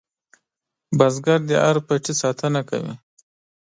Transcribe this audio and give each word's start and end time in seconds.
بزګر 0.97 1.39
د 1.49 1.51
هر 1.65 1.77
پټي 1.87 2.13
ساتنه 2.21 2.61
کوي 2.69 2.93